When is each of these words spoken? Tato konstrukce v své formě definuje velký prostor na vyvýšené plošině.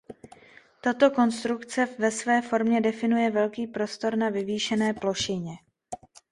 Tato 0.81 1.11
konstrukce 1.11 1.85
v 1.85 2.11
své 2.11 2.41
formě 2.41 2.81
definuje 2.81 3.31
velký 3.31 3.67
prostor 3.67 4.15
na 4.17 4.29
vyvýšené 4.29 4.93
plošině. 4.93 5.53